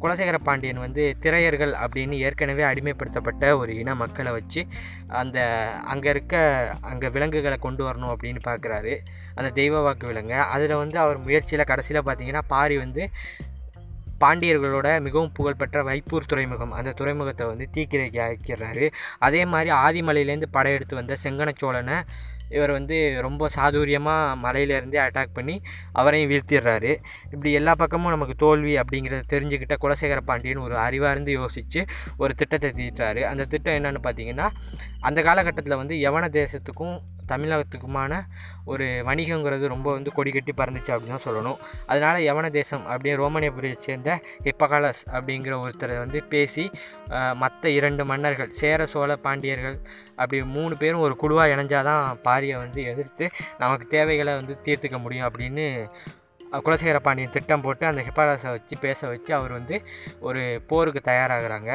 குலசேகர 0.01 0.37
பாண்டியன் 0.43 0.79
வந்து 0.79 1.03
திரையர்கள் 1.21 1.73
அப்படின்னு 1.83 2.15
ஏற்கனவே 2.17 2.63
அடிமைப்படுத்தப்பட்ட 2.63 3.51
ஒரு 3.57 3.71
இன 3.75 3.95
மக்களை 3.95 4.31
வச்சு 4.31 4.61
அந்த 5.07 5.39
அங்கே 5.83 6.09
இருக்க 6.09 6.35
அங்கே 6.81 7.09
விலங்குகளை 7.09 7.57
கொண்டு 7.57 7.83
வரணும் 7.89 8.13
அப்படின்னு 8.13 8.41
பார்க்குறாரு 8.47 8.95
அந்த 9.35 9.49
தெய்வ 9.49 9.81
வாக்கு 9.81 10.07
விலங்கு. 10.07 10.37
அதில் 10.53 10.73
வந்து 10.73 10.99
அவர் 10.99 11.17
முயற்சியில் 11.17 11.65
கடைசியில் 11.65 12.03
பார்த்தீங்கன்னா 12.03 12.41
பாரி 12.47 12.77
வந்து 12.77 13.03
பாண்டியர்களோட 14.23 14.87
மிகவும் 15.07 15.33
புகழ்பெற்ற 15.37 15.83
வைப்பூர் 15.89 16.29
துறைமுகம். 16.31 16.75
அந்த 16.79 16.95
துறைமுகத்தை 16.99 17.47
வந்து 17.51 17.67
தீக்கிரைக்கு 17.77 18.21
ஆக்கிறாரு 18.27 18.87
அதே 19.27 19.41
மாதிரி 19.53 19.71
ஆதிமலையிலேருந்து 19.85 20.49
படையெடுத்து 20.57 20.99
வந்த 21.01 21.17
செங்கனச்சோழனை 21.23 21.97
இவர் 22.55 22.71
வந்து 22.71 22.95
ரொம்ப 23.25 23.47
சாதுரியமாக 23.55 24.31
மலையிலேருந்தே 24.43 24.99
அட்டாக் 25.03 25.35
பண்ணி 25.37 25.53
அவரையும் 25.99 26.31
வீழ்த்திடுறாரு. 26.31 26.91
இப்படி 27.33 27.51
எல்லா 27.59 27.73
பக்கமும் 27.81 28.13
நமக்கு 28.15 28.35
தோல்வி 28.35 28.73
அப்படிங்கிறத 28.81 29.29
தெரிஞ்சுக்கிட்ட 29.33 29.75
குலசேகர 29.83 30.21
பாண்டியன் 30.29 30.63
ஒரு 30.65 30.75
அறிவார்ந்து 30.77 31.31
யோசித்து 31.31 31.81
ஒரு 32.17 32.35
திட்டத்தை 32.35 32.71
தீட்டுறாரு. 32.79 33.21
அந்த 33.31 33.45
திட்டம் 33.53 33.77
என்னென்னு 33.77 34.01
பார்த்தீங்கன்னா 34.07 34.47
அந்த 35.09 35.21
காலகட்டத்தில் 35.29 35.79
வந்து 35.81 35.95
யவன 36.07 36.29
தேசத்துக்கும் 36.39 36.97
தமிழகத்துக்குமான 37.33 38.13
ஒரு 38.71 38.85
வணிகங்கிறது 39.07 39.65
ரொம்ப 39.73 39.87
வந்து 39.97 40.11
கொடி 40.17 40.31
கட்டி 40.31 40.53
பறந்துச்சு 40.57 40.91
அப்படின்னு 40.93 41.15
தான் 41.15 41.25
சொல்லணும். 41.27 41.59
அதனால் 41.85 42.25
யவன 42.27 42.49
தேசம் 42.57 42.83
அப்படியே 42.85 43.15
ரோமானியபுரியை 43.21 43.77
சேர்ந்த 43.87 44.19
ஹிப்பகலஸ் 44.47 45.01
அப்படிங்கிற 45.15 45.55
ஒருத்தரை 45.65 45.97
வந்து 46.03 46.21
பேசி 46.33 46.65
மற்ற 47.43 47.69
இரண்டு 47.79 48.05
மன்னர்கள் 48.11 48.51
சேர 48.61 48.85
சோழ 48.93 49.11
பாண்டியர்கள் 49.25 49.77
அப்படி 50.15 50.39
மூணு 50.57 50.73
பேரும் 50.77 51.05
ஒரு 51.07 51.15
குழுவாக 51.15 51.55
இணைஞ்சாதான் 51.55 52.17
பாரியை 52.27 52.57
வந்து 52.57 52.81
எதிர்த்து 52.93 53.27
நமக்கு 53.57 53.87
தேவைகளை 53.97 54.33
வந்து 54.33 54.55
தீர்த்துக்க 54.65 54.99
முடியும் 54.99 55.27
அப்படின்னு 55.29 55.67
குலசேகர 56.65 56.99
பாண்டியன் 56.99 57.35
திட்டம் 57.35 57.61
போட்டு 57.61 57.85
அந்த 57.85 58.01
ஹிப்பாலாஸை 58.07 58.49
வச்சு 58.55 58.75
பேச 58.77 59.07
வச்சு 59.07 59.31
அவர் 59.33 59.51
வந்து 59.51 59.75
ஒரு 60.19 60.41
போருக்கு 60.67 61.01
தயாராகிறாங்க. 61.11 61.71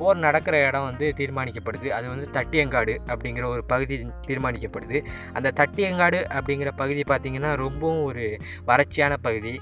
போர் 0.00 0.24
நடக்கிற 0.26 0.56
இடம் 0.68 0.86
வந்து 0.88 1.06
தீர்மானிக்கப்படுது. 1.20 1.88
அது 1.96 2.06
வந்து 2.12 2.26
தட்டியங்காடு 2.36 2.94
அப்படிங்கிற 3.12 3.44
ஒரு 3.54 3.64
பகுதி 3.72 3.96
தீர்மானிக்கப்படுது. 4.28 5.00
அந்த 5.38 5.52
தட்டியங்காடு 5.60 6.20
அப்படிங்கிற 6.38 6.72
பகுதி 6.82 7.04
பார்த்திங்கன்னா 7.12 7.52
ரொம்பவும் 7.64 8.02
ஒரு 8.10 8.24
வறட்சியான 8.70 9.16
பகுதி. 9.28 9.54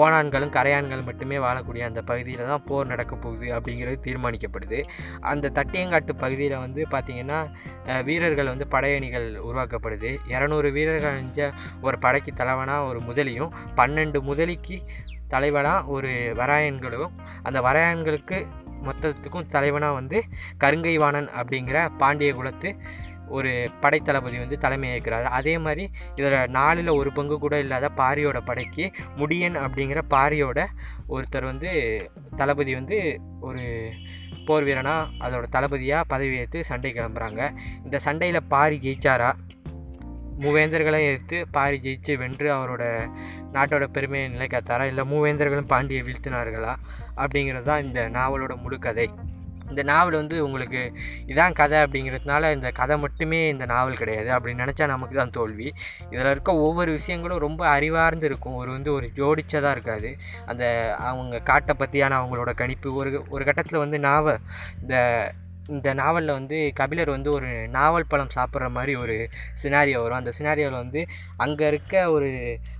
ஓணான்களும் 0.00 0.52
கரையான்களும் 0.56 1.08
மட்டுமே 1.08 1.36
வாழக்கூடிய 1.44 1.82
அந்த 1.88 2.00
பகுதியில் 2.10 2.50
தான் 2.50 2.64
போர் 2.68 2.90
நடக்க 2.92 3.14
போகுது 3.24 3.46
அப்படிங்கிறது 3.56 3.96
தீர்மானிக்கப்படுது. 4.06 4.80
அந்த 5.30 5.50
தட்டியங்காட்டு 5.56 6.14
பகுதியில் 6.24 6.62
வந்து 6.64 6.82
பார்த்திங்கன்னா 6.94 7.38
வீரர்கள் 8.08 8.52
வந்து 8.52 8.66
படையணிகள் 8.74 9.28
உருவாக்கப்படுது. 9.48 10.10
இரநூறு 10.34 10.70
வீரர்கள் 10.76 11.16
அணிஞ்ச 11.16 11.50
ஒரு 11.86 11.98
படைக்கு 12.04 12.34
தலைவனாக 12.42 12.90
ஒரு 12.90 13.00
முதலியும் 13.08 13.54
பன்னெண்டு 13.80 14.20
முதலிக்கு 14.30 14.78
தலைவனாக 15.34 15.92
ஒரு 15.96 16.12
வராயன்களும். 16.38 17.12
அந்த 17.48 17.58
வராயன்களுக்கு 17.66 18.38
மொத்தத்துக்கும் 18.86 19.46
தலைவனாக 19.46 19.92
வந்து 19.92 20.20
கருங்கைவாணன் 20.64 21.30
அப்படிங்கிற 21.40 21.78
பாண்டிய 21.98 22.32
குலத்து 22.34 22.70
ஒரு 23.28 23.50
படைத்தளபதி 23.80 24.38
வந்து 24.38 24.56
தலைமை 24.58 24.86
ஏற்கிறாரு. 24.90 25.28
அதே 25.38 25.58
மாதிரி 25.58 25.90
இதில் 26.16 26.48
நாலில் 26.48 26.88
ஒரு 26.88 27.10
பங்கு 27.12 27.38
கூட 27.38 27.58
இல்லாத 27.58 27.90
பாரியோட 27.96 28.38
படைக்கு 28.44 28.84
முடியன் 29.18 29.58
அப்படிங்கிற 29.64 30.00
பாரியோட 30.10 30.66
ஒருத்தர் 31.08 31.44
வந்து 31.44 31.70
தளபதி 32.36 32.74
வந்து 32.74 32.98
ஒரு 33.40 33.62
போர் 34.46 34.64
வீரனாக 34.64 35.28
அதோட 35.28 35.46
தளபதியாக 35.50 36.08
பதவி 36.08 36.36
ஏற்று 36.36 36.64
சண்டை 36.64 36.92
கிளம்புறாங்க. 36.92 37.40
இந்த 37.84 37.98
சண்டையில் 37.98 38.48
பாரி 38.48 38.78
ஜெயிச்சாரா? 38.82 39.30
மூவேந்தர்களை 40.40 41.00
எதிர்த்து 41.00 41.48
பாரி 41.50 41.80
ஜெயிச்சு 41.82 42.18
வென்று 42.18 42.54
அவரோட 42.54 43.10
நாட்டோட 43.52 43.84
பெருமையை 43.84 44.34
நிலைக்காத்தாரா? 44.34 44.82
இல்லை 44.82 45.04
மூவேந்தர்களும் 45.10 45.70
பாண்டியை 45.72 46.02
வீழ்த்தினார்களா? 46.02 46.74
அப்படிங்கிறது 47.16 47.62
தான் 47.62 47.82
இந்த 47.82 48.08
நாவலோட 48.08 48.56
முழு 48.56 48.78
கதை. 48.78 49.10
இந்த 49.68 49.82
நாவல் 49.82 50.14
வந்து 50.14 50.44
உங்களுக்கு 50.44 50.92
இதான் 51.26 51.52
கதை 51.52 51.78
அப்படிங்கிறதுனால 51.78 52.52
இந்த 52.52 52.70
கதை 52.70 52.98
மட்டுமே 52.98 53.48
இந்த 53.48 53.64
நாவல் 53.64 53.96
கிடையாது 53.96 54.30
அப்படின்னு 54.30 54.62
நினச்சா 54.64 54.86
நமக்கு 54.86 55.16
தான் 55.16 55.30
தோல்வி. 55.30 55.72
இதில் 56.10 56.30
இருக்க 56.30 56.54
ஒவ்வொரு 56.54 56.90
விஷயங்களும் 56.90 57.38
ரொம்ப 57.38 57.68
அறிவார்ந்து 57.68 58.26
இருக்கும். 58.26 58.54
ஒரு 58.54 58.70
வந்து 58.70 58.92
ஒரு 58.92 59.10
ஜோடிச்சதாக 59.14 59.70
இருக்காது. 59.70 60.16
அந்த 60.46 60.94
அவங்க 60.98 61.38
காட்டை 61.38 61.76
பற்றியான 61.78 62.18
அவங்களோட 62.22 62.54
கணிப்பு. 62.54 62.94
ஒரு 62.94 63.24
ஒரு 63.28 63.44
கட்டத்தில் 63.44 63.78
வந்து 63.78 63.98
நாவ 63.98 64.36
இந்த 64.80 64.96
இந்த 65.74 65.88
நாவலில் 66.00 66.36
வந்து 66.38 66.58
கபிலர் 66.80 67.12
வந்து 67.14 67.30
ஒரு 67.38 67.50
நாவல் 67.76 68.08
பழம் 68.12 68.34
சாப்பிட்ற 68.36 68.68
மாதிரி 68.76 68.92
ஒரு 69.02 69.16
சினாரியோ 69.62 69.98
வரும். 70.04 70.20
அந்த 70.20 70.32
சினாரியோவில் 70.38 70.82
வந்து 70.82 71.00
அங்கே 71.44 71.66
இருக்க 71.72 72.02
ஒரு 72.14 72.30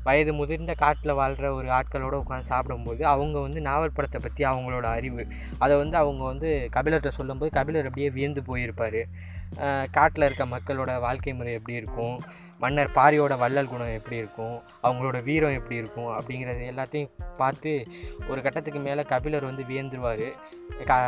வயது 0.07 0.33
முதிர்ந்த 0.39 0.75
காட்டில் 0.85 1.19
வாழ்கிற 1.21 1.49
ஒரு 1.59 1.69
ஆட்களோடு 1.79 2.21
உட்காந்து 2.23 2.51
சாப்பிடும்போது 2.53 3.03
அவங்க 3.15 3.37
வந்து 3.47 3.61
நாவல் 3.69 3.97
பழத்தை 3.97 4.21
பற்றி 4.21 4.45
அவங்களோட 4.53 4.87
அறிவு 4.99 5.25
அதை 5.65 5.75
வந்து 5.83 5.97
அவங்க 6.03 6.23
வந்து 6.33 6.51
கபிலர்கிட்ட 6.77 7.13
சொல்லும்போது 7.19 7.53
கபிலர் 7.59 7.89
அப்படியே 7.91 8.11
வியந்து 8.17 8.43
போயிருப்பார். 8.49 9.01
காட்டில் 9.97 10.27
இருக்க 10.27 10.45
மக்களோட 10.47 10.91
வாழ்க்கை 11.05 11.33
முறை 11.39 11.53
எப்படி 11.59 11.77
இருக்கும்? 11.81 12.17
மன்னர் 12.63 12.95
பாரியோட 12.99 13.35
வள்ளல் 13.43 13.71
குணம் 13.73 13.97
எப்படி 13.99 14.17
இருக்கும்? 14.23 14.57
அவங்களோட 14.87 15.19
வீரம் 15.29 15.57
எப்படி 15.59 15.77
இருக்கும்? 15.83 16.11
அப்படிங்கிறது 16.19 16.71
எல்லாத்தையும் 16.73 17.13
பார்த்து 17.41 17.73
ஒரு 18.31 18.41
கட்டத்துக்கு 18.43 18.81
மேலே 18.89 19.05
கபிலர் 19.13 19.49
வந்து 19.51 19.65
வியந்துருவார். 19.71 20.27
கா 20.91 20.99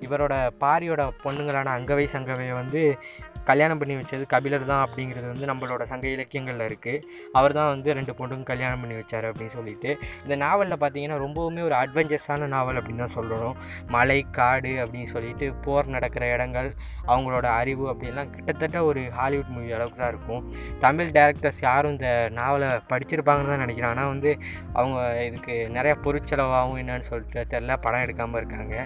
இவரோட 0.00 0.34
பாரியோட 0.60 1.02
பொண்ணுங்களான 1.24 1.72
அங்கவை 1.78 2.06
சங்கவையை 2.12 2.54
வந்து 2.54 2.82
கல்யாணம் 3.50 3.80
பண்ணி 3.82 3.94
வச்சது 4.00 4.24
கபிலர் 4.34 4.68
தான் 4.72 4.82
அப்படிங்கிறது 4.86 5.26
வந்து 5.32 5.48
நம்மளோட 5.50 5.82
சங்க 5.92 6.06
இலக்கியங்களில் 6.16 6.66
இருக்குது 6.68 7.02
அவர் 7.38 7.56
தான் 7.58 7.70
வந்து 7.74 7.88
ரெண்டு 7.98 8.12
பொண்ணுக்கும் 8.18 8.50
கல்யாணம் 8.52 8.82
பண்ணி 8.82 8.96
வச்சார் 9.00 9.28
அப்படின்னு 9.30 9.54
சொல்லிட்டு. 9.58 9.90
இந்த 10.24 10.34
நாவலில் 10.44 10.80
பார்த்தீங்கன்னா 10.82 11.18
ரொம்பவுமே 11.24 11.62
ஒரு 11.68 11.76
அட்வென்ச்சர்ஸான 11.82 12.48
நாவல் 12.56 12.80
அப்படின்னு 12.80 13.04
தான் 13.04 13.16
சொல்லணும். 13.18 13.56
மலை 13.96 14.18
காடு 14.38 14.72
அப்படின்னு 14.84 15.10
சொல்லிட்டு 15.14 15.46
போர் 15.64 15.94
நடக்கிற 15.96 16.24
இடங்கள் 16.34 16.70
அவங்களோட 17.12 17.46
அறிவு 17.60 17.84
அப்படிலாம் 17.92 18.32
கிட்டத்தட்ட 18.34 18.78
ஒரு 18.88 19.00
ஹாலிவுட் 19.18 19.52
மூவி 19.54 19.70
அளவுக்கு 19.76 20.00
தான் 20.02 20.12
இருக்கும். 20.14 20.42
தமிழ் 20.84 21.14
டேரக்டர்ஸ் 21.18 21.60
யாரும் 21.68 21.94
இந்த 21.96 22.10
நாவலை 22.38 22.68
படிச்சிருப்பாங்கன்னு 22.92 23.52
தான் 23.54 23.64
நினைக்கிறேன். 23.64 23.92
ஆனால் 23.94 24.10
வந்து 24.12 24.30
அவங்க 24.78 24.98
இதுக்கு 25.28 25.54
நிறைய 25.76 25.94
பொருட்செலவாகவும் 26.04 26.80
என்னன்னு 26.82 27.08
சொல்லிட்டு 27.10 27.42
தெரில 27.54 27.76
படம் 27.86 28.04
எடுக்காமல் 28.06 28.40
இருக்காங்க. 28.42 28.76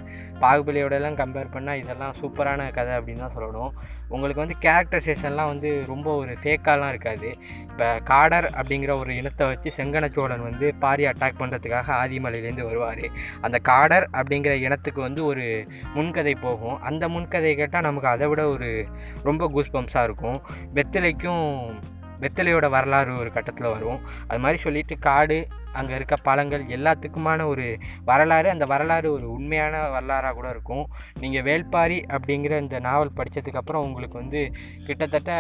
பாகுபலியோடலாம் 0.45 1.21
கம்பேர் 1.23 1.55
பண்ணால் 1.57 1.81
இதெல்லாம் 1.83 2.17
சூப்பரான 2.21 2.71
கதை 2.79 2.95
அப்படின்னு 2.99 3.25
தான் 3.27 3.37
சொல்லணும். 3.39 3.73
உங்களுக்கு 4.15 4.43
வந்து 4.43 4.54
கேரக்டரைசேஷன்லாம் 4.61 5.47
வந்து 5.47 5.85
ரொம்ப 5.87 6.15
ஒரு 6.15 6.37
ஃபேக்காலாம் 6.43 6.89
இருக்காது. 6.89 7.37
இப்போ 7.71 8.01
காடர் 8.01 8.49
அப்படிங்கிற 8.51 8.99
ஒரு 8.99 9.17
இனத்தை 9.17 9.47
வச்சு 9.47 9.71
செங்கனச்சோழன் 9.77 10.43
வந்து 10.43 10.75
பாரி 10.75 11.05
அட்டாக் 11.05 11.41
பண்ணுறதுக்காக 11.41 11.89
ஆதிமலையிலேருந்து 12.03 12.65
வருவார். 12.65 13.05
அந்த 13.41 13.61
காடர் 13.69 14.07
அப்படிங்கிற 14.13 14.53
இனத்துக்கு 14.53 15.01
வந்து 15.01 15.25
ஒரு 15.25 15.67
முன்கதை 15.95 16.35
போகும். 16.35 16.83
அந்த 16.83 17.09
முன்கதை 17.09 17.55
கேட்டால் 17.55 17.83
நமக்கு 17.83 18.09
அதை 18.09 18.27
விட 18.27 18.49
ஒரு 18.49 18.87
ரொம்ப 19.23 19.51
கூஸ்பம்ஸாக 19.55 20.03
இருக்கும். 20.03 20.41
வெத்தலைக்கும் 20.75 21.73
வெத்தலையோட 22.21 22.69
வரலாறு 22.69 23.17
ஒரு 23.17 23.33
கட்டத்தில் 23.33 23.73
வரும். 23.73 24.01
அது 24.27 24.41
மாதிரி 24.41 24.63
சொல்லிட்டு 24.63 24.99
காடு 24.99 25.47
அங்கே 25.75 25.95
இருக்க 25.95 26.17
பழங்கள் 26.17 26.65
எல்லாத்துக்குமான 26.77 27.47
ஒரு 27.47 27.67
வரலாறு 28.05 28.49
அந்த 28.51 28.67
வரலாறு 28.67 29.09
ஒரு 29.13 29.27
உண்மையான 29.31 29.83
வரலாறாக 29.91 30.33
கூட 30.33 30.49
இருக்கும். 30.51 30.85
நீங்கள் 31.21 31.47
வேள்பாரி 31.49 31.99
அப்படிங்கிற 32.17 32.57
இந்த 32.61 32.79
நாவல் 32.89 33.17
படித்ததுக்கப்புறம் 33.17 33.87
உங்களுக்கு 33.89 34.19
வந்து 34.19 34.43
கிட்டத்தட்ட 34.87 35.33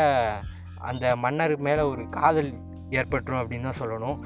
அந்த 0.90 1.16
மன்னர் 1.16 1.56
மேலே 1.66 1.82
ஒரு 1.92 2.02
காதல் 2.08 2.50
ஏற்பட்டுரும் 2.98 3.40
அப்படின்னு 3.42 3.68
தான் 3.68 3.80
சொல்லணும். 3.82 4.18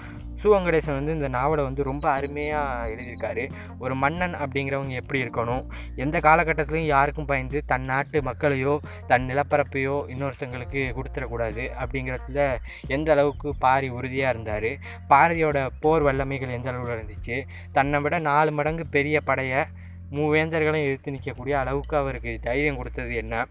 சு 0.43 0.49
வெங்கடேசன் 0.53 0.99
வந்து 0.99 1.13
இந்த 1.13 1.29
நாவலை 1.29 1.63
வந்து 1.65 1.83
ரொம்ப 1.83 2.11
அருமையாக 2.11 2.89
எழுதியிருக்காரு. 2.89 3.45
ஒரு 3.79 3.95
மன்னன் 3.95 4.35
அப்படிங்கிறவங்க 4.35 4.95
எப்படி 5.03 5.23
இருக்கணும்? 5.25 5.65
எந்த 5.97 6.17
காலகட்டத்திலையும் 6.19 6.93
யாருக்கும் 6.95 7.29
பயந்து 7.31 7.65
தன் 7.65 7.85
நாட்டு 7.85 8.21
மக்களையோ 8.21 8.75
தன் 9.07 9.27
நிலப்பரப்பையோ 9.31 9.97
இன்னொருத்தங்களுக்கு 10.15 10.83
கொடுத்துடக்கூடாது 10.99 11.65
அப்படிங்கிறதுல 11.83 12.47
எந்த 12.89 13.13
அளவுக்கு 13.13 13.57
பாரி 13.57 13.89
உறுதியாக 13.89 14.35
இருந்தார்? 14.35 14.71
பாரியோட 15.13 15.67
போர் 15.81 16.07
வல்லமைகள் 16.09 16.57
எந்த 16.59 16.71
அளவில் 16.71 16.97
இருந்துச்சு? 16.97 17.39
தன்னை 17.73 18.01
விட 18.01 18.19
நாலு 18.31 18.53
மடங்கு 18.53 18.87
பெரிய 18.97 19.21
படையை 19.21 19.63
மூவேந்தர்களையும் 20.17 20.87
எதிர்த்து 20.89 21.15
நிற்கக்கூடிய 21.15 21.55
அளவுக்கு 21.63 21.97
அவருக்கு 21.97 22.39
தைரியம் 22.43 22.77
கொடுத்தது 22.77 23.15
என்ன? 23.15 23.47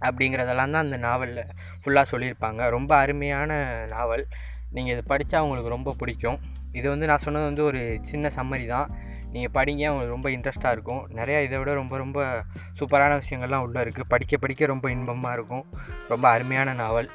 அப்படிங்கிறதெல்லாம் 0.00 0.74
தான் 0.74 0.84
அந்த 0.86 0.96
நாவலில் 0.96 1.44
ஃபுல்லாக 1.82 2.06
சொல்லியிருப்பாங்க. 2.12 2.68
ரொம்ப 2.76 2.96
அருமையான 2.96 3.52
நாவல். 3.94 4.24
நீங்கள் 4.72 4.94
இது 4.96 5.02
படித்தா 5.14 5.38
உங்களுக்கு 5.44 5.76
ரொம்ப 5.76 5.94
பிடிக்கும். 5.98 6.38
இது 6.72 6.86
வந்து 6.88 7.06
நான் 7.06 7.24
சொன்னது 7.26 7.44
வந்து 7.44 7.64
ஒரு 7.64 7.80
சின்ன 8.10 8.30
சம்மரி 8.36 8.66
தான். 8.66 8.90
நீங்கள் 9.34 9.54
படிங்க 9.56 9.88
உங்களுக்கு 9.92 10.14
ரொம்ப 10.16 10.28
இன்ட்ரெஸ்ட்டாக 10.30 10.76
இருக்கும். 10.76 11.02
நிறையா 11.18 11.40
இதை 11.46 11.58
விட 11.58 11.72
ரொம்ப 11.74 11.96
ரொம்ப 11.96 12.20
சூப்பரான 12.78 13.18
விஷயங்கள்லாம் 13.22 13.64
உள்ளே 13.66 13.80
இருக்குது 13.82 14.10
படிக்க 14.14 14.36
படிக்க 14.36 14.72
ரொம்ப 14.74 14.90
இன்பமாக 14.90 15.36
இருக்கும். 15.38 15.66
ரொம்ப 16.08 16.28
அருமையான 16.28 16.74
நாவல். 16.82 17.10